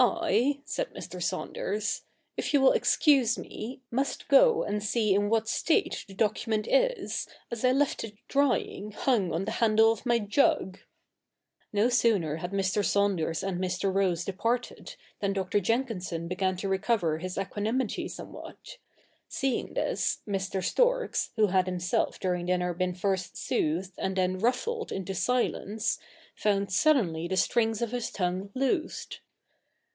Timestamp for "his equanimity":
17.18-18.06